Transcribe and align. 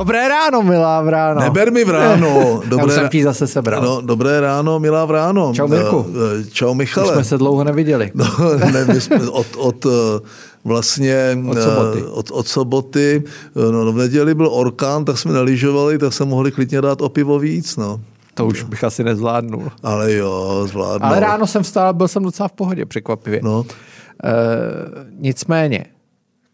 Dobré 0.00 0.28
ráno, 0.28 0.64
milá 0.64 1.04
vráno. 1.04 1.40
Neber 1.44 1.68
mi 1.68 1.84
v 1.84 1.90
ráno. 1.92 2.62
Dobré, 2.68 2.94
Já 2.94 3.08
jsem 3.10 3.22
zase 3.22 3.46
sebral. 3.46 3.82
No, 3.82 4.00
dobré 4.00 4.40
ráno, 4.40 4.80
milá 4.80 5.04
vráno. 5.04 5.52
Čau 5.52 5.68
Mirku. 5.68 6.06
Eh, 6.08 6.44
čau 6.52 6.74
Michale. 6.74 7.06
Už 7.06 7.12
jsme 7.12 7.24
se 7.24 7.38
dlouho 7.38 7.64
neviděli. 7.64 8.12
No, 8.16 8.26
ne, 8.72 8.84
my 8.84 9.00
jsme 9.00 9.28
od, 9.28 9.46
od 9.56 9.86
eh, 9.86 10.20
vlastně 10.64 11.38
od 11.48 11.62
soboty. 11.62 12.04
Od, 12.04 12.30
od 12.30 12.48
soboty. 12.48 13.22
No, 13.54 13.92
v 13.92 13.96
neděli 13.96 14.34
byl 14.34 14.48
orkán, 14.52 15.04
tak 15.04 15.18
jsme 15.18 15.32
nalížovali, 15.32 15.98
tak 15.98 16.12
se 16.12 16.24
mohli 16.24 16.52
klidně 16.52 16.80
dát 16.80 17.00
o 17.00 17.08
pivo 17.08 17.38
víc. 17.38 17.76
No. 17.76 18.00
To 18.34 18.46
už 18.46 18.62
bych 18.62 18.84
asi 18.84 19.04
nezvládnul. 19.04 19.68
Ale 19.82 20.12
jo, 20.12 20.64
zvládnu. 20.66 21.06
Ale 21.06 21.20
ráno 21.20 21.46
jsem 21.46 21.62
vstal, 21.62 21.94
byl 21.94 22.08
jsem 22.08 22.22
docela 22.22 22.48
v 22.48 22.52
pohodě, 22.52 22.86
překvapivě. 22.86 23.40
No. 23.42 23.64
E, 24.24 24.32
nicméně, 25.18 25.84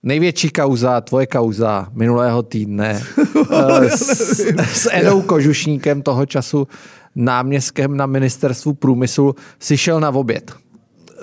největší 0.07 0.51
kauza, 0.51 1.01
tvoje 1.01 1.27
kauza 1.27 1.87
minulého 1.93 2.43
týdne 2.43 3.03
s, 3.89 4.41
s 4.73 4.89
Edou 4.93 5.23
Kožušníkem 5.23 6.03
toho 6.03 6.27
času 6.27 6.69
náměstkem 7.17 7.97
na 7.97 8.07
ministerstvu 8.07 8.73
průmyslu 8.73 9.35
si 9.61 9.77
šel 9.77 10.01
na 10.01 10.11
oběd. 10.11 10.53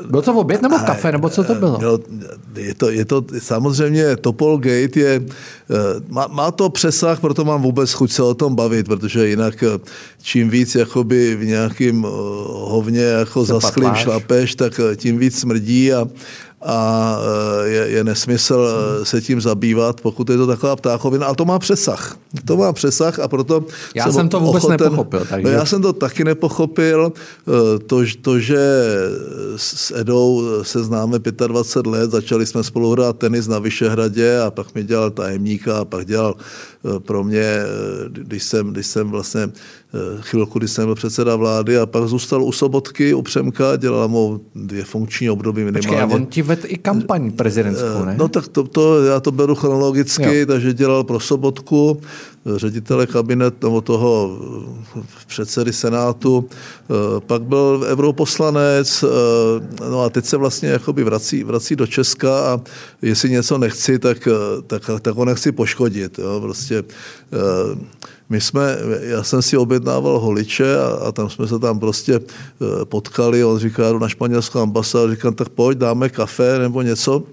Bylo 0.09 0.21
to 0.21 0.33
oběd 0.33 0.61
nebo 0.61 0.75
kafe, 0.85 1.11
nebo 1.11 1.29
co 1.29 1.43
to 1.43 1.55
bylo? 1.55 1.79
Je 2.55 2.73
to, 2.73 2.89
je 2.89 3.05
to 3.05 3.25
samozřejmě 3.39 4.15
Topol 4.15 4.57
Gate 4.57 4.99
je, 4.99 5.21
eh, 5.21 5.75
má, 6.09 6.27
má 6.27 6.51
to 6.51 6.69
přesah, 6.69 7.19
proto 7.19 7.45
mám 7.45 7.61
vůbec 7.61 7.91
chuť 7.91 8.11
se 8.11 8.23
o 8.23 8.33
tom 8.33 8.55
bavit, 8.55 8.85
protože 8.85 9.27
jinak 9.27 9.63
eh, 9.63 9.79
čím 10.21 10.49
víc 10.49 10.75
jakoby 10.75 11.35
v 11.35 11.45
nějakým 11.45 12.05
eh, 12.05 12.09
hovně 12.47 13.01
jako 13.01 13.45
zasklým 13.45 13.93
šlapeš, 13.93 14.55
tak 14.55 14.79
tím 14.95 15.17
víc 15.17 15.39
smrdí 15.39 15.93
a, 15.93 16.07
a 16.65 17.17
e, 17.63 17.69
je, 17.69 17.89
je 17.89 18.03
nesmysl 18.03 18.67
e, 19.01 19.05
se 19.05 19.21
tím 19.21 19.41
zabývat, 19.41 20.01
pokud 20.01 20.29
je 20.29 20.37
to 20.37 20.47
taková 20.47 20.75
ptáchovina, 20.75 21.25
ale 21.25 21.35
to 21.35 21.45
má 21.45 21.59
přesah. 21.59 22.17
To 22.45 22.57
má 22.57 22.73
přesah 22.73 23.19
a 23.19 23.27
proto... 23.27 23.65
Já 23.95 24.11
jsem 24.11 24.29
to 24.29 24.39
vůbec 24.39 24.63
ochoten, 24.63 24.85
nepochopil. 24.85 25.25
Takže... 25.29 25.43
No 25.43 25.49
já 25.49 25.65
jsem 25.65 25.81
to 25.81 25.93
taky 25.93 26.23
nepochopil. 26.23 27.13
E, 27.13 27.79
to, 27.79 28.01
to, 28.21 28.39
že 28.39 28.83
s 29.55 29.91
Edou 29.95 30.43
se 30.61 30.83
známe 30.83 31.19
25 31.47 31.91
let, 31.91 32.11
začali 32.11 32.45
jsme 32.45 32.63
spolu 32.63 32.91
hrát 32.91 33.17
tenis 33.17 33.47
na 33.47 33.59
Vyšehradě 33.59 34.39
a 34.41 34.51
pak 34.51 34.75
mi 34.75 34.83
dělal 34.83 35.11
tajemníka 35.11 35.77
a 35.77 35.85
pak 35.85 36.05
dělal 36.05 36.35
pro 36.99 37.23
mě, 37.23 37.59
když 38.09 38.43
jsem, 38.43 38.71
když 38.71 38.87
jsem 38.87 39.09
vlastně 39.09 39.41
chvilku, 40.19 40.59
když 40.59 40.71
jsem 40.71 40.85
byl 40.85 40.95
předseda 40.95 41.35
vlády 41.35 41.77
a 41.77 41.85
pak 41.85 42.07
zůstal 42.07 42.43
u 42.43 42.51
Sobotky, 42.51 43.13
u 43.13 43.21
Přemka, 43.21 43.75
dělal 43.75 44.07
mu 44.07 44.41
dvě 44.55 44.83
funkční 44.83 45.29
období 45.29 45.63
minimálně. 45.63 45.87
Počkej, 45.87 46.01
a 46.01 46.15
on 46.15 46.25
ti 46.25 46.41
ved 46.41 46.65
i 46.65 46.77
kampaň 46.77 47.31
prezidentskou, 47.31 48.05
ne? 48.05 48.15
No 48.17 48.27
tak 48.27 48.47
to, 48.47 48.63
to 48.63 49.03
já 49.03 49.19
to 49.19 49.31
beru 49.31 49.55
chronologicky, 49.55 50.39
jo. 50.39 50.45
takže 50.45 50.73
dělal 50.73 51.03
pro 51.03 51.19
Sobotku, 51.19 52.01
ředitele 52.55 53.07
kabinet 53.07 53.63
nebo 53.63 53.81
toho 53.81 54.37
předsedy 55.27 55.73
Senátu, 55.73 56.49
pak 57.19 57.41
byl 57.41 57.85
europoslanec, 57.87 59.03
no 59.89 60.01
a 60.01 60.09
teď 60.09 60.25
se 60.25 60.37
vlastně 60.37 60.69
jakoby 60.69 61.03
vrací, 61.03 61.43
vrací 61.43 61.75
do 61.75 61.87
Česka 61.87 62.39
a 62.39 62.61
jestli 63.01 63.29
něco 63.29 63.57
nechci, 63.57 63.99
tak, 63.99 64.27
tak, 64.67 64.89
tak 65.01 65.15
ho 65.15 65.25
nechci 65.25 65.51
poškodit. 65.51 66.19
Jo? 66.19 66.39
Prostě 66.41 66.83
my 68.29 68.41
jsme, 68.41 68.77
já 69.01 69.23
jsem 69.23 69.41
si 69.41 69.57
objednával 69.57 70.19
holiče 70.19 70.77
a, 70.77 70.87
a 70.87 71.11
tam 71.11 71.29
jsme 71.29 71.47
se 71.47 71.59
tam 71.59 71.79
prostě 71.79 72.15
eh, 72.15 72.85
potkali, 72.85 73.43
on 73.43 73.59
říká, 73.59 73.91
jdu 73.91 73.99
na 73.99 74.09
španělskou 74.09 74.59
ambasádu, 74.59 75.11
říkám, 75.11 75.33
tak 75.33 75.49
pojď, 75.49 75.77
dáme 75.77 76.09
kafe 76.09 76.59
nebo 76.59 76.81
něco 76.81 77.23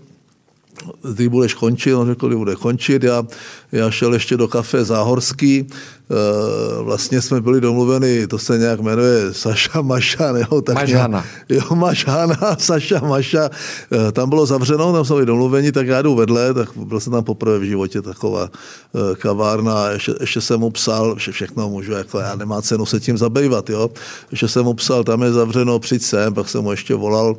ty 1.17 1.29
budeš 1.29 1.55
končit, 1.55 1.95
on 1.95 2.09
řekl, 2.09 2.29
kdy 2.29 2.37
bude 2.37 2.57
končit, 2.57 3.03
já, 3.03 3.27
já 3.73 3.91
šel 3.91 4.15
ještě 4.15 4.37
do 4.37 4.49
kafe 4.49 4.85
Záhorský, 4.85 5.67
Eh, 6.11 6.83
vlastně 6.83 7.23
jsme 7.23 7.41
byli 7.41 7.61
domluveni, 7.61 8.27
to 8.27 8.39
se 8.39 8.59
nějak 8.59 8.81
jmenuje 8.81 9.35
Saša 9.35 9.83
Maša, 9.83 10.33
nebo 10.33 10.63
tak 10.63 10.75
Mažhana. 10.75 11.25
Jo, 11.49 11.75
Mašhana, 11.75 12.57
Saša 12.59 13.01
Maša, 13.01 13.51
eh, 13.93 14.13
tam 14.13 14.29
bylo 14.29 14.47
zavřeno, 14.47 14.93
tam 14.93 15.05
jsme 15.05 15.15
byli 15.15 15.27
domluveni, 15.27 15.73
tak 15.73 15.87
já 15.87 16.03
jdu 16.03 16.15
vedle, 16.15 16.55
tak 16.55 16.69
byl 16.77 17.01
jsem 17.01 17.13
tam 17.13 17.25
poprvé 17.25 17.59
v 17.59 17.63
životě 17.63 18.03
taková 18.03 18.51
eh, 18.51 19.17
kavárna, 19.17 19.91
ještě, 19.91 20.15
ještě 20.21 20.41
jsem 20.41 20.61
mu 20.61 20.71
psal, 20.71 21.15
že 21.19 21.33
všechno 21.33 21.69
můžu, 21.69 21.93
jako 21.93 22.19
já 22.19 22.35
nemá 22.37 22.63
cenu 22.63 22.87
se 22.87 23.01
tím 23.01 23.19
zabývat, 23.19 23.71
jo. 23.71 23.91
Ještě 24.31 24.49
jsem 24.49 24.65
mu 24.65 24.75
psal, 24.75 25.05
tam 25.05 25.23
je 25.23 25.33
zavřeno, 25.33 25.79
přijď 25.79 26.03
sem, 26.03 26.35
pak 26.35 26.49
jsem 26.49 26.63
mu 26.63 26.71
ještě 26.71 26.95
volal, 26.95 27.37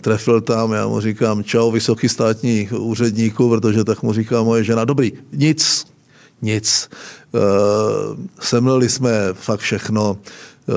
trefil 0.00 0.40
tam, 0.40 0.72
já 0.72 0.86
mu 0.86 1.00
říkám, 1.00 1.44
čau, 1.44 1.70
vysoký 1.70 2.08
státní 2.08 2.57
úředníku, 2.66 3.48
protože 3.48 3.84
tak 3.84 4.02
mu 4.02 4.12
říká 4.12 4.42
moje 4.42 4.64
žena, 4.64 4.84
dobrý, 4.84 5.12
nic, 5.32 5.86
nic. 6.42 6.88
Eh, 7.34 8.16
semleli 8.40 8.88
jsme 8.88 9.12
fakt 9.32 9.60
všechno. 9.60 10.16
Eh, 10.68 10.72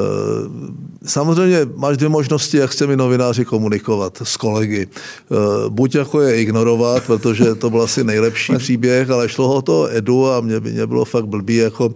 samozřejmě 1.05 1.59
máš 1.75 1.97
dvě 1.97 2.09
možnosti, 2.09 2.57
jak 2.57 2.73
s 2.73 2.75
těmi 2.75 2.97
novináři 2.97 3.45
komunikovat 3.45 4.21
s 4.23 4.37
kolegy. 4.37 4.87
Eh, 4.87 5.35
buď 5.69 5.95
jako 5.95 6.21
je 6.21 6.41
ignorovat, 6.41 7.03
protože 7.03 7.55
to 7.55 7.69
byl 7.69 7.81
asi 7.81 8.03
nejlepší 8.03 8.53
příběh, 8.57 9.09
ale 9.09 9.29
šlo 9.29 9.47
ho 9.47 9.61
to 9.61 9.87
Edu 9.91 10.31
a 10.31 10.41
mě, 10.41 10.59
mě 10.59 10.87
bylo 10.87 11.05
fakt 11.05 11.25
blbý 11.25 11.55
jako 11.55 11.93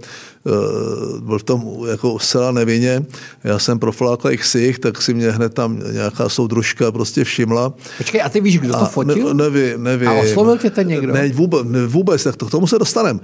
byl 1.19 1.39
v 1.39 1.43
tom 1.43 1.75
jako 1.89 2.19
zcela 2.19 2.51
nevinně. 2.51 3.05
Já 3.43 3.59
jsem 3.59 3.79
proflákl 3.79 4.29
ksich, 4.37 4.79
tak 4.79 5.01
si 5.01 5.13
mě 5.13 5.31
hned 5.31 5.53
tam 5.53 5.79
nějaká 5.91 6.29
soudružka 6.29 6.91
prostě 6.91 7.23
všimla. 7.23 7.73
Počkej, 7.97 8.21
a 8.21 8.29
ty 8.29 8.41
víš, 8.41 8.59
kdo 8.59 8.73
to 8.73 8.85
fotil? 8.85 9.33
Ne, 9.33 9.49
nevím, 9.49 9.83
nevím. 9.83 10.07
A 10.07 10.13
oslovil 10.13 10.57
tě 10.57 10.69
ten 10.69 10.87
někdo? 10.87 11.13
Ne, 11.13 11.29
vůbec, 11.29 11.61
ne, 11.65 11.87
vůbec 11.87 12.23
tak 12.23 12.35
to, 12.35 12.45
k 12.45 12.51
tomu 12.51 12.67
se 12.67 12.79
dostaneme. 12.79 13.19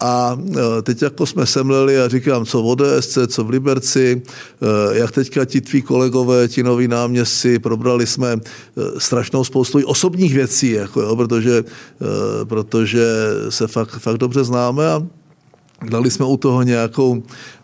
A 0.00 0.38
teď 0.82 1.02
jako 1.02 1.26
jsme 1.26 1.46
semleli 1.46 2.00
a 2.00 2.08
říkám, 2.08 2.44
co 2.44 2.62
v 2.62 2.66
ODSC, 2.66 3.18
co 3.26 3.44
v 3.44 3.50
Liberci, 3.50 4.22
eh, 4.22 4.98
jak 4.98 5.10
teďka 5.10 5.44
ti 5.44 5.60
tví 5.60 5.82
kolegové, 5.82 6.48
ti 6.48 6.62
noví 6.62 6.88
náměstci, 6.88 7.58
probrali 7.58 8.06
jsme 8.06 8.36
strašnou 8.98 9.44
spoustu 9.44 9.86
osobních 9.86 10.34
věcí, 10.34 10.70
jako 10.70 11.00
jo, 11.00 11.16
protože, 11.16 11.64
protože 12.44 13.06
se 13.48 13.66
fakt, 13.66 13.90
fakt 13.98 14.18
dobře 14.18 14.44
známe 14.44 14.88
a 14.88 15.02
Dali 15.90 16.10
jsme 16.10 16.26
u 16.26 16.36
toho 16.36 16.62
nějakou 16.62 17.22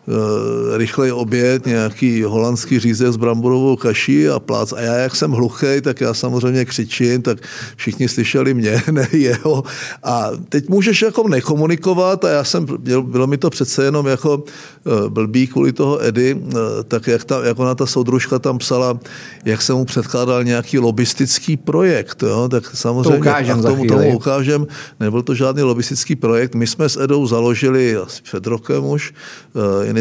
rychlej 0.77 1.11
oběd, 1.11 1.65
nějaký 1.65 2.23
holandský 2.23 2.79
řízek 2.79 3.13
s 3.13 3.17
bramborovou 3.17 3.75
kaší 3.75 4.29
a 4.29 4.39
plác. 4.39 4.73
A 4.73 4.81
já, 4.81 4.95
jak 4.95 5.15
jsem 5.15 5.31
hluchý, 5.31 5.81
tak 5.81 6.01
já 6.01 6.13
samozřejmě 6.13 6.65
křičím, 6.65 7.21
tak 7.21 7.37
všichni 7.75 8.07
slyšeli 8.07 8.53
mě, 8.53 8.81
ne 8.91 9.07
jeho. 9.11 9.63
A 10.03 10.31
teď 10.49 10.69
můžeš 10.69 11.01
jako 11.01 11.27
nekomunikovat 11.27 12.25
a 12.25 12.29
já 12.29 12.43
jsem, 12.43 12.65
bylo 13.01 13.27
mi 13.27 13.37
to 13.37 13.49
přece 13.49 13.83
jenom 13.83 14.07
jako 14.07 14.43
eh, 14.45 15.09
blbý 15.09 15.47
kvůli 15.47 15.73
toho 15.73 16.03
Edy, 16.03 16.37
eh, 16.49 16.55
tak 16.87 17.07
jak, 17.07 17.23
ta, 17.23 17.45
jak 17.45 17.59
ona 17.59 17.75
ta 17.75 17.85
soudružka 17.85 18.39
tam 18.39 18.57
psala, 18.57 18.99
jak 19.45 19.61
jsem 19.61 19.75
mu 19.75 19.85
předkládal 19.85 20.43
nějaký 20.43 20.79
lobistický 20.79 21.57
projekt, 21.57 22.23
jo, 22.23 22.49
tak 22.49 22.75
samozřejmě 22.75 23.03
to 23.03 23.17
ukážem 23.17 23.61
tomu, 23.61 23.85
tomu 23.85 24.15
ukážem, 24.15 24.67
nebyl 24.99 25.21
to 25.21 25.35
žádný 25.35 25.61
lobistický 25.61 26.15
projekt. 26.15 26.55
My 26.55 26.67
jsme 26.67 26.89
s 26.89 26.97
Edou 27.03 27.27
založili 27.27 27.95
asi 27.95 28.21
před 28.21 28.47
rokem 28.47 28.85
už 28.85 29.13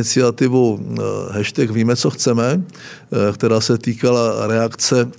iniciativu 0.01 0.81
eh, 0.81 1.03
hashtag 1.33 1.71
Víme, 1.71 1.97
co 1.97 2.11
chceme, 2.11 2.57
eh, 2.57 3.33
která 3.33 3.61
se 3.61 3.79
týkala 3.79 4.47
reakce 4.47 5.11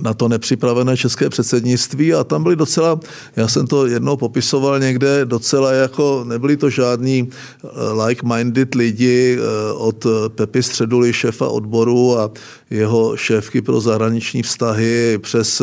na 0.00 0.14
to 0.14 0.28
nepřipravené 0.28 0.96
české 0.96 1.28
předsednictví 1.28 2.14
a 2.14 2.24
tam 2.24 2.42
byli 2.42 2.56
docela, 2.56 3.00
já 3.36 3.48
jsem 3.48 3.66
to 3.66 3.86
jednou 3.86 4.16
popisoval 4.16 4.80
někde, 4.80 5.24
docela 5.24 5.72
jako, 5.72 6.24
nebyli 6.28 6.56
to 6.56 6.70
žádní 6.70 7.28
eh, 7.28 7.68
like-minded 8.06 8.74
lidi 8.74 9.38
od 9.74 10.06
Pepy 10.28 10.62
Středuly, 10.62 11.12
šéfa 11.12 11.48
odboru 11.48 12.18
a 12.18 12.30
jeho 12.70 13.16
šéfky 13.16 13.62
pro 13.62 13.80
zahraniční 13.80 14.42
vztahy 14.42 15.18
přes 15.18 15.62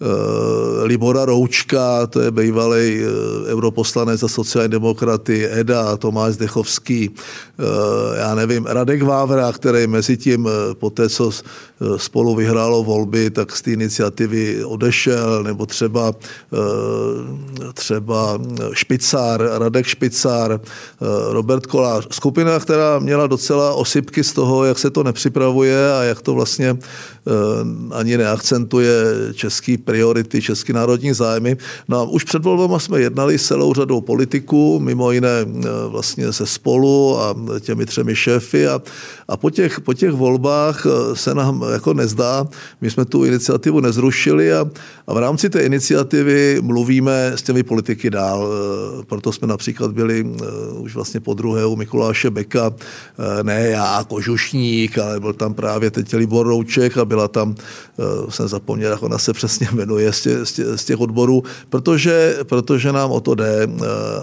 Eh, 0.00 0.84
Libora 0.84 1.24
Roučka, 1.24 2.06
to 2.06 2.20
je 2.20 2.30
bývalý 2.30 3.00
eh, 3.00 3.52
europoslanec 3.52 4.20
za 4.20 4.28
sociální 4.28 4.70
demokraty, 4.70 5.48
Eda, 5.48 5.96
Tomáš 5.96 6.36
Dechovský, 6.36 7.10
eh, 7.10 8.18
já 8.18 8.34
nevím, 8.34 8.66
Radek 8.66 9.02
Vávra, 9.02 9.52
který 9.52 9.86
mezi 9.86 10.16
tím 10.16 10.48
po 10.72 10.90
té, 10.90 11.08
co 11.08 11.30
spolu 11.96 12.34
vyhrálo 12.34 12.84
volby, 12.84 13.30
tak 13.30 13.52
té 13.66 13.72
iniciativy 13.72 14.64
odešel, 14.64 15.42
nebo 15.42 15.66
třeba, 15.66 16.14
třeba 17.74 18.38
Špicár, 18.72 19.48
Radek 19.58 19.86
Špicár, 19.86 20.60
Robert 21.30 21.66
Kolář. 21.66 22.06
Skupina, 22.10 22.60
která 22.60 22.98
měla 22.98 23.26
docela 23.26 23.74
osypky 23.74 24.24
z 24.24 24.32
toho, 24.32 24.64
jak 24.64 24.78
se 24.78 24.90
to 24.90 25.02
nepřipravuje 25.02 25.92
a 25.92 26.02
jak 26.02 26.22
to 26.22 26.34
vlastně 26.34 26.78
ani 27.90 28.18
neakcentuje 28.18 28.94
český 29.34 29.78
priority, 29.78 30.42
český 30.42 30.72
národní 30.72 31.12
zájmy. 31.12 31.56
No 31.88 31.98
a 31.98 32.02
už 32.02 32.24
před 32.24 32.44
volbama 32.44 32.78
jsme 32.78 33.00
jednali 33.00 33.38
s 33.38 33.46
celou 33.46 33.74
řadou 33.74 34.00
politiků, 34.00 34.78
mimo 34.80 35.12
jiné 35.12 35.46
vlastně 35.88 36.32
se 36.32 36.46
spolu 36.46 37.18
a 37.20 37.34
těmi 37.60 37.86
třemi 37.86 38.16
šéfy 38.16 38.68
a, 38.68 38.82
a 39.28 39.36
po, 39.36 39.50
těch, 39.50 39.80
po 39.80 39.94
těch 39.94 40.12
volbách 40.12 40.86
se 41.14 41.34
nám 41.34 41.64
jako 41.72 41.94
nezdá, 41.94 42.46
my 42.80 42.90
jsme 42.90 43.04
tu 43.04 43.24
iniciativu 43.24 43.55
nezrušili 43.80 44.52
a, 44.52 44.66
a 45.06 45.14
v 45.14 45.18
rámci 45.18 45.50
té 45.50 45.62
iniciativy 45.62 46.58
mluvíme 46.62 47.32
s 47.34 47.42
těmi 47.42 47.62
politiky 47.62 48.10
dál. 48.10 48.48
Eh, 48.48 49.04
proto 49.04 49.32
jsme 49.32 49.48
například 49.48 49.92
byli 49.92 50.22
uh, 50.22 50.82
už 50.82 50.94
vlastně 50.94 51.20
po 51.20 51.34
druhé 51.34 51.66
u 51.66 51.76
Mikuláše 51.76 52.30
Beka, 52.30 52.68
uh, 52.68 52.74
ne 53.42 53.68
já 53.68 54.04
Kožušník, 54.08 54.98
ale 54.98 55.20
byl 55.20 55.32
tam 55.32 55.54
právě 55.54 55.90
teď 55.90 56.14
Libor 56.14 56.46
Rouček 56.46 56.98
a 56.98 57.04
byla 57.04 57.28
tam, 57.28 57.54
jsem 58.28 58.48
zapomněl, 58.48 58.90
jak 58.90 59.02
ona 59.02 59.18
se 59.18 59.32
přesně 59.32 59.68
jmenuje 59.72 60.12
z 60.12 60.22
těch, 60.22 60.38
z 60.76 60.84
těch 60.84 61.00
odborů, 61.00 61.42
protože, 61.68 62.38
protože 62.42 62.92
nám 62.92 63.10
o 63.10 63.20
to 63.20 63.34
jde 63.34 63.68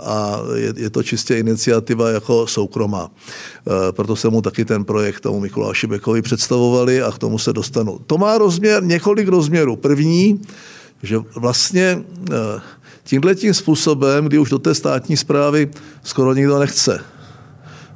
a 0.04 0.40
je, 0.56 0.74
je 0.78 0.90
to 0.90 1.04
čistě 1.04 1.38
iniciativa 1.38 2.10
jako 2.10 2.48
soukromá. 2.48 3.12
Proto 3.92 4.16
se 4.16 4.30
mu 4.30 4.42
taky 4.42 4.66
ten 4.66 4.86
projekt 4.86 5.20
tomu 5.20 5.40
Mikuláši 5.40 5.88
Bekovi 5.88 6.22
představovali 6.22 7.02
a 7.02 7.12
k 7.12 7.18
tomu 7.18 7.40
se 7.40 7.54
dostanu. 7.54 8.00
To 8.08 8.18
má 8.18 8.38
rozměr, 8.38 8.84
několik 8.84 9.23
rozměrů. 9.28 9.76
První, 9.76 10.42
že 11.04 11.18
vlastně 11.36 12.04
eh, 12.32 12.62
tímhle 13.04 13.36
tím 13.36 13.54
způsobem, 13.54 14.26
kdy 14.26 14.38
už 14.38 14.50
do 14.50 14.60
té 14.60 14.76
státní 14.76 15.18
zprávy 15.18 15.72
skoro 16.04 16.34
nikdo 16.34 16.60
nechce, 16.60 17.04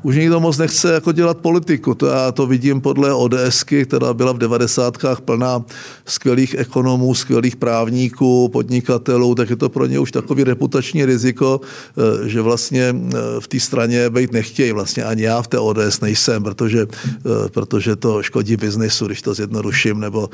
už 0.03 0.15
nikdo 0.15 0.39
moc 0.39 0.57
nechce 0.57 0.93
jako 0.93 1.11
dělat 1.11 1.37
politiku. 1.37 1.95
To 1.95 2.05
já 2.05 2.31
to 2.31 2.47
vidím 2.47 2.81
podle 2.81 3.13
ODSky, 3.13 3.85
která 3.85 4.13
byla 4.13 4.31
v 4.31 4.37
devadesátkách 4.37 5.21
plná 5.21 5.65
skvělých 6.05 6.55
ekonomů, 6.57 7.15
skvělých 7.15 7.55
právníků, 7.55 8.49
podnikatelů, 8.49 9.35
tak 9.35 9.49
je 9.49 9.55
to 9.55 9.69
pro 9.69 9.85
ně 9.85 9.99
už 9.99 10.11
takový 10.11 10.43
reputační 10.43 11.05
riziko, 11.05 11.61
eh, 11.63 12.29
že 12.29 12.41
vlastně 12.41 12.95
eh, 12.95 13.15
v 13.39 13.47
té 13.47 13.59
straně 13.59 14.09
být 14.09 14.31
nechtějí. 14.31 14.71
Vlastně 14.71 15.03
ani 15.03 15.23
já 15.23 15.41
v 15.41 15.47
té 15.47 15.59
ODS 15.59 16.01
nejsem, 16.01 16.43
protože, 16.43 16.87
eh, 16.91 17.49
protože 17.49 17.95
to 17.95 18.23
škodí 18.23 18.57
biznesu, 18.57 19.05
když 19.05 19.21
to 19.21 19.33
zjednoduším, 19.33 19.99
nebo 19.99 20.29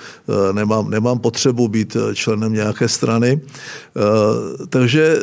nemám, 0.52 0.90
nemám 0.90 1.20
potřebu 1.20 1.68
být 1.68 1.98
členem 2.14 2.54
nějaké 2.54 2.88
strany. 2.88 3.42
Takže 4.70 5.20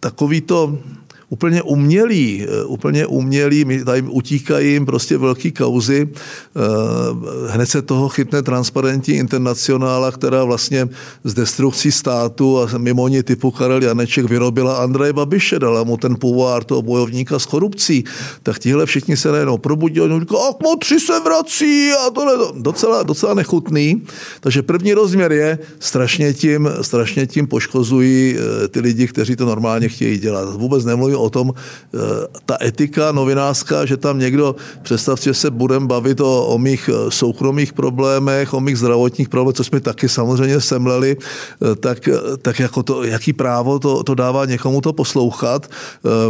takový 0.00 0.40
to 0.40 0.78
úplně 1.28 1.62
umělý, 1.62 2.46
eh, 2.48 2.64
úplně 2.64 3.06
umělý, 3.06 3.84
tady 3.84 4.02
utíkají 4.02 4.72
jim 4.72 4.86
prostě 4.86 5.18
velký 5.18 5.52
kauzy. 5.52 6.08
Eh, 6.08 6.60
hned 7.52 7.66
se 7.66 7.82
toho 7.82 8.08
chytne 8.08 8.42
transparentní 8.42 9.14
internacionála, 9.14 10.12
která 10.12 10.44
vlastně 10.44 10.88
z 11.24 11.34
destrukcí 11.34 11.92
státu 11.92 12.60
a 12.60 12.78
mimo 12.78 13.08
ní 13.08 13.22
typu 13.22 13.50
Karel 13.50 13.82
Janeček 13.82 14.24
vyrobila 14.24 14.76
Andreje 14.76 15.12
Babiše, 15.12 15.58
dala 15.58 15.84
mu 15.84 15.96
ten 15.96 16.16
půvár 16.16 16.64
toho 16.64 16.82
bojovníka 16.82 17.38
s 17.38 17.46
korupcí. 17.46 18.04
Tak 18.42 18.58
tihle 18.58 18.86
všichni 18.86 19.16
se 19.16 19.32
najednou 19.32 19.58
probudili, 19.58 20.14
a 20.14 20.20
říkají, 20.20 20.40
ach, 20.48 20.56
motři 20.62 21.00
se 21.00 21.20
vrací 21.20 21.90
a 21.92 22.10
to 22.10 22.52
docela, 22.56 23.02
docela 23.02 23.34
nechutný. 23.34 24.02
Takže 24.40 24.62
první 24.62 24.94
rozměr 24.94 25.32
je, 25.32 25.58
strašně 25.80 26.34
tím, 26.34 26.68
strašně 26.80 27.26
tím 27.26 27.46
poškozují 27.46 28.36
eh, 28.36 28.68
ty 28.68 28.80
lidi, 28.80 29.06
kteří 29.06 29.36
to 29.36 29.44
normálně 29.44 29.88
chtějí 29.88 30.18
dělat. 30.18 30.56
Vůbec 30.56 30.84
o 31.18 31.30
tom, 31.30 31.52
eh, 31.54 31.98
ta 32.46 32.56
etika 32.62 33.12
novinářská, 33.12 33.84
že 33.84 33.96
tam 33.96 34.18
někdo, 34.18 34.56
představte 34.82 35.34
se, 35.34 35.50
budeme 35.50 35.86
bavit 35.86 36.20
o, 36.20 36.46
o 36.46 36.58
mých 36.58 36.90
eh, 36.92 37.10
soukromých 37.10 37.72
problémech, 37.72 38.54
o 38.54 38.60
mých 38.60 38.78
zdravotních 38.78 39.28
problémech, 39.28 39.56
co 39.56 39.64
jsme 39.64 39.80
taky 39.80 40.08
samozřejmě 40.08 40.60
semleli, 40.60 41.16
eh, 41.16 41.74
tak, 41.74 42.08
tak 42.42 42.58
jako 42.58 42.82
to, 42.82 43.04
jaký 43.04 43.32
právo 43.32 43.78
to, 43.78 44.02
to 44.02 44.14
dává 44.14 44.44
někomu 44.44 44.80
to 44.80 44.92
poslouchat. 44.92 45.70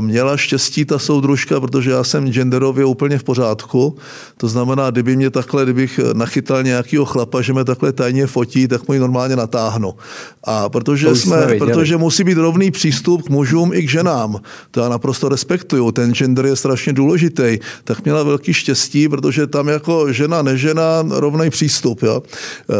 Měla 0.00 0.36
štěstí 0.36 0.84
ta 0.84 0.98
soudružka, 0.98 1.60
protože 1.60 1.90
já 1.90 2.04
jsem 2.04 2.32
genderově 2.32 2.84
úplně 2.84 3.18
v 3.18 3.24
pořádku. 3.24 3.96
To 4.36 4.48
znamená, 4.48 4.90
kdyby 4.90 5.16
mě 5.16 5.30
takhle, 5.30 5.64
kdybych 5.64 6.00
nachytal 6.12 6.62
nějakého 6.62 7.04
chlapa, 7.04 7.42
že 7.42 7.52
mě 7.52 7.64
takhle 7.64 7.92
tajně 7.92 8.26
fotí, 8.26 8.68
tak 8.68 8.88
mu 8.88 8.94
ji 8.94 9.00
normálně 9.00 9.36
natáhnu. 9.36 9.94
A 10.44 10.68
protože, 10.68 11.16
jsme, 11.16 11.42
jsme 11.42 11.58
protože 11.58 11.96
musí 11.96 12.24
být 12.24 12.38
rovný 12.38 12.70
přístup 12.70 13.22
k 13.22 13.28
mužům 13.28 13.72
i 13.74 13.82
k 13.82 13.90
ženám. 13.90 14.40
To 14.70 14.77
já 14.80 14.88
naprosto 14.88 15.28
respektuju, 15.28 15.92
ten 15.92 16.14
gender 16.14 16.46
je 16.46 16.56
strašně 16.56 16.92
důležitý, 16.92 17.58
tak 17.84 18.04
měla 18.04 18.22
velký 18.22 18.54
štěstí, 18.54 19.08
protože 19.08 19.46
tam 19.46 19.68
jako 19.68 20.12
žena, 20.12 20.42
nežena, 20.42 21.04
rovný 21.08 21.50
přístup. 21.50 22.02
Jo? 22.02 22.22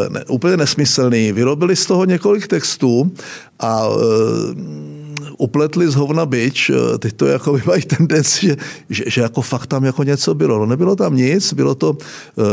E, 0.06 0.11
ne, 0.11 0.25
úplně 0.29 0.56
nesmyslný. 0.56 1.33
Vyrobili 1.33 1.77
z 1.77 1.87
toho 1.87 2.05
několik 2.05 2.47
textů 2.47 3.12
a 3.61 3.87
e, 3.87 4.98
upletli 5.38 5.88
z 5.88 5.94
hovna 5.94 6.26
byč, 6.26 6.70
e, 6.70 6.99
teď 6.99 7.12
to 7.12 7.26
jako 7.26 7.59
mají 7.67 7.82
tendenci, 7.82 8.47
že, 8.47 8.56
že, 8.91 9.05
že, 9.06 9.20
jako 9.20 9.43
fakt 9.43 9.67
tam 9.67 9.85
jako 9.85 10.03
něco 10.03 10.35
bylo. 10.35 10.59
No 10.59 10.67
nebylo 10.67 10.97
tam 10.97 11.17
nic, 11.17 11.53
bylo 11.53 11.75
to, 11.75 11.97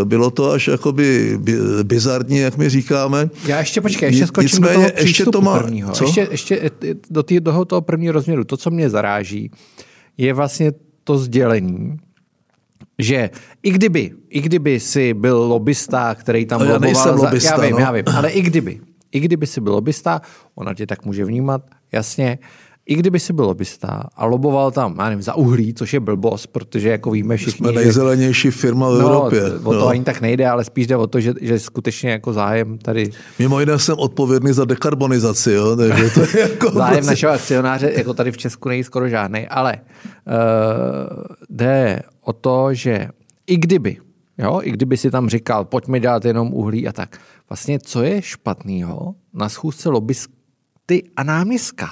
e, 0.01 0.05
bylo 0.05 0.31
to 0.31 0.51
až 0.51 0.67
jakoby 0.67 1.39
bizarní, 1.83 2.37
jak 2.37 2.57
my 2.57 2.69
říkáme. 2.69 3.29
Já 3.45 3.59
ještě 3.59 3.81
počkej, 3.81 4.09
ještě 4.09 4.27
skočím 4.27 4.45
Nicméně, 4.45 4.85
do 4.85 4.91
toho 4.91 5.05
ještě 5.05 5.25
to 5.25 5.41
má, 5.41 5.59
prvního. 5.59 5.91
Co? 5.91 6.03
Ještě, 6.05 6.27
ještě 6.31 6.71
do 7.09 7.23
tý, 7.23 7.41
toho, 7.41 7.65
toho 7.65 7.81
prvního 7.81 8.13
rozměru. 8.13 8.43
To, 8.43 8.57
co 8.57 8.71
mě 8.71 8.89
zaráží, 8.89 9.51
je 10.17 10.33
vlastně 10.33 10.71
to 11.03 11.17
sdělení, 11.17 11.97
že 12.99 13.29
i 13.63 13.71
kdyby, 13.71 14.11
i 14.29 14.41
kdyby 14.41 14.79
si 14.79 15.13
byl 15.13 15.37
lobista, 15.37 16.15
který 16.15 16.45
tam 16.45 16.59
no, 16.59 16.65
já 16.65 16.77
nejsem 16.77 17.15
lobista, 17.15 17.49
já 17.49 17.61
vím, 17.61 17.71
no. 17.71 17.79
já 17.79 17.91
vím, 17.91 18.03
ale 18.15 18.31
i 18.31 18.41
kdyby, 18.41 18.79
i 19.11 19.19
kdyby 19.19 19.47
si 19.47 19.61
byl 19.61 19.73
lobista, 19.73 20.21
ona 20.55 20.73
tě 20.73 20.87
tak 20.87 21.05
může 21.05 21.25
vnímat, 21.25 21.61
jasně, 21.91 22.39
i 22.87 22.95
kdyby 22.95 23.19
si 23.19 23.33
byl 23.33 23.45
lobista 23.45 24.03
a 24.15 24.25
loboval 24.25 24.71
tam, 24.71 24.95
já 24.99 25.09
nevím, 25.09 25.21
za 25.21 25.33
uhlí, 25.35 25.73
což 25.73 25.93
je 25.93 25.99
blbost, 25.99 26.47
protože 26.47 26.89
jako 26.89 27.11
víme 27.11 27.37
všichni, 27.37 27.57
Jsme 27.57 27.81
nejzelenější 27.81 28.51
firma 28.51 28.89
v 28.89 28.93
no, 28.93 28.99
Evropě. 28.99 29.43
O 29.63 29.73
to 29.73 29.79
no. 29.79 29.87
ani 29.87 30.03
tak 30.03 30.21
nejde, 30.21 30.47
ale 30.47 30.63
spíš 30.63 30.87
jde 30.87 30.97
o 30.97 31.07
to, 31.07 31.19
že, 31.19 31.33
že 31.41 31.59
skutečně 31.59 32.09
jako 32.11 32.33
zájem 32.33 32.77
tady... 32.77 33.11
Mimo 33.39 33.59
jiné 33.59 33.79
jsem 33.79 33.95
odpovědný 33.99 34.53
za 34.53 34.65
dekarbonizaci, 34.65 35.51
jo? 35.51 35.75
Takže 35.75 36.09
to 36.09 36.19
je 36.19 36.39
jako 36.49 36.71
zájem 36.71 36.93
prostě... 36.93 37.11
našeho 37.11 37.33
akcionáře 37.33 37.91
jako 37.95 38.13
tady 38.13 38.31
v 38.31 38.37
Česku 38.37 38.69
není 38.69 38.83
skoro 38.83 39.09
žádný, 39.09 39.47
ale 39.47 39.77
uh, 39.77 40.33
jde 41.49 42.01
o 42.21 42.33
to, 42.33 42.73
že 42.73 43.07
i 43.47 43.57
kdyby, 43.57 43.97
jo, 44.37 44.59
i 44.63 44.71
kdyby 44.71 44.97
si 44.97 45.11
tam 45.11 45.29
říkal, 45.29 45.65
pojďme 45.65 45.99
dělat 45.99 46.25
jenom 46.25 46.53
uhlí 46.53 46.87
a 46.87 46.91
tak, 46.91 47.17
vlastně 47.49 47.79
co 47.79 48.03
je 48.03 48.21
špatného 48.21 49.15
na 49.33 49.49
schůzce 49.49 49.89
lobbysty 50.91 51.03
a? 51.17 51.89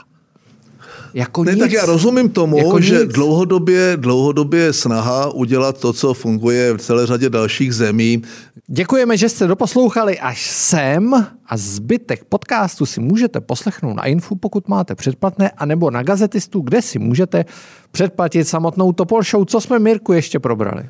Jako 1.14 1.44
ne, 1.44 1.52
nic. 1.52 1.60
tak 1.60 1.72
já 1.72 1.86
rozumím 1.86 2.30
tomu, 2.30 2.58
jako 2.58 2.82
že 2.82 3.00
nic. 3.00 3.14
dlouhodobě, 3.14 3.98
dlouhodobě 3.98 4.74
snaha 4.74 5.34
udělat 5.34 5.80
to, 5.80 5.94
co 5.94 6.14
funguje 6.14 6.74
v 6.74 6.78
celé 6.78 7.06
řadě 7.06 7.30
dalších 7.30 7.76
zemí. 7.76 8.22
Děkujeme, 8.68 9.18
že 9.18 9.30
jste 9.30 9.48
doposlouchali 9.48 10.20
až 10.20 10.50
sem 10.50 11.14
a 11.46 11.58
zbytek 11.58 12.24
podcastu 12.24 12.86
si 12.86 13.00
můžete 13.00 13.42
poslechnout 13.42 13.94
na 13.94 14.06
Infu, 14.06 14.36
pokud 14.36 14.68
máte 14.68 14.96
předplatné, 14.96 15.50
anebo 15.50 15.92
na 15.92 16.04
Gazetistu, 16.04 16.62
kde 16.62 16.82
si 16.82 17.00
můžete 17.00 17.46
předplatit 17.92 18.48
samotnou 18.48 18.92
Topol 18.92 19.24
Show. 19.24 19.46
Co 19.46 19.62
jsme, 19.62 19.80
Mirku, 19.80 20.14
ještě 20.14 20.40
probrali? 20.40 20.90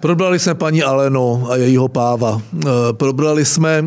Probrali 0.00 0.38
jsme 0.38 0.54
paní 0.54 0.82
Alenu 0.82 1.46
a 1.50 1.56
jejího 1.56 1.88
páva. 1.88 2.42
Eh, 2.66 2.68
probrali 2.92 3.44
jsme 3.44 3.84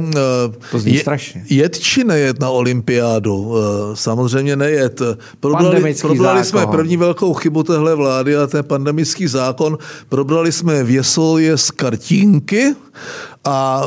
to 0.71 0.79
zní 0.79 0.93
je, 0.93 0.99
strašně. 0.99 1.45
jet 1.49 1.79
či 1.79 2.03
nejet 2.03 2.39
na 2.39 2.49
olympiádu. 2.49 3.53
Eh, 3.55 3.95
samozřejmě 3.95 4.55
nejet. 4.55 5.01
Probrali, 5.39 5.95
probrali 6.01 6.45
jsme 6.45 6.67
první 6.67 6.97
velkou 6.97 7.33
chybu 7.33 7.63
téhle 7.63 7.95
vlády 7.95 8.35
a 8.37 8.47
ten 8.47 8.63
pandemický 8.63 9.27
zákon. 9.27 9.77
Probrali 10.09 10.51
jsme 10.51 10.83
věsolje 10.83 11.57
z 11.57 11.71
kartínky 11.71 12.75
a 13.43 13.83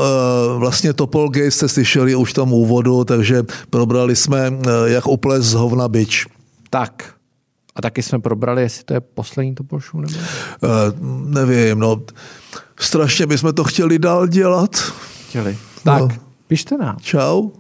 vlastně 0.57 0.93
Topol 0.93 1.29
Gate 1.29 1.51
jste 1.51 1.69
slyšeli 1.69 2.15
už 2.15 2.33
tam 2.33 2.53
úvodu, 2.53 3.05
takže 3.05 3.43
probrali 3.71 4.17
jsme, 4.17 4.53
jak 4.85 5.07
uples 5.07 5.45
z 5.45 5.55
hovna 5.55 5.89
byč. 5.89 6.27
Tak, 6.71 7.15
a 7.77 7.83
taky 7.83 8.03
jsme 8.03 8.19
probrali, 8.19 8.63
jestli 8.63 8.85
to 8.85 8.95
je 8.95 9.01
poslední 9.01 9.55
to 9.55 9.65
pošu, 9.65 10.01
nebo? 10.01 10.15
Uh, 10.15 10.71
nevím, 11.29 11.79
no. 11.79 12.03
Strašně 12.81 13.27
bychom 13.27 13.53
to 13.55 13.65
chtěli 13.65 13.99
dál 13.99 14.27
dělat. 14.27 14.77
Chtěli. 15.29 15.59
Tak, 15.85 16.01
no. 16.01 16.09
pište 16.47 16.79
nám. 16.79 16.97
Čau. 17.01 17.51